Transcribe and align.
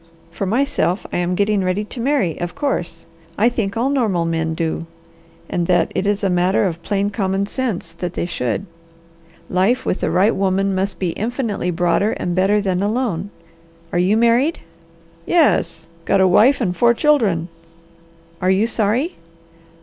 For 0.31 0.47
myself, 0.47 1.05
I 1.13 1.17
am 1.17 1.35
getting 1.35 1.63
ready 1.63 1.83
to 1.83 1.99
marry, 1.99 2.39
of 2.41 2.55
course. 2.55 3.05
I 3.37 3.49
think 3.49 3.77
all 3.77 3.91
normal 3.91 4.25
men 4.25 4.55
do 4.55 4.87
and 5.47 5.67
that 5.67 5.91
it 5.93 6.07
is 6.07 6.23
a 6.23 6.27
matter 6.31 6.65
of 6.65 6.81
plain 6.81 7.11
common 7.11 7.45
sense 7.45 7.93
that 7.93 8.13
they 8.13 8.25
should. 8.25 8.65
Life 9.47 9.85
with 9.85 9.99
the 9.99 10.09
right 10.09 10.35
woman 10.35 10.73
must 10.73 10.97
be 10.97 11.11
infinitely 11.11 11.69
broader 11.69 12.13
and 12.13 12.33
better 12.33 12.59
than 12.59 12.81
alone. 12.81 13.29
Are 13.93 13.99
you 13.99 14.17
married?" 14.17 14.57
"Yes. 15.27 15.85
Got 16.05 16.19
a 16.19 16.27
wife 16.27 16.59
and 16.61 16.75
four 16.75 16.95
children." 16.95 17.47
"Are 18.41 18.49
you 18.49 18.65
sorry?" 18.65 19.17